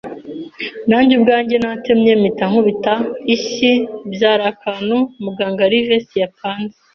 Nanjye 0.89 1.13
ubwanjye 1.19 1.55
natemye 1.63 2.11
mpita 2.21 2.43
nkubita 2.51 2.93
inshyi 3.33 3.71
byari 4.13 4.43
akantu. 4.53 4.95
Muganga 5.23 5.63
Livesey 5.71 6.21
yapanze 6.23 6.77